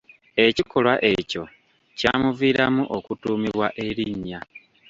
Ekikolwa 0.45 0.95
ekyo 1.13 1.43
kyamuviiramu 1.97 2.83
okutuumibwa 2.97 3.67
erinnya. 3.87 4.39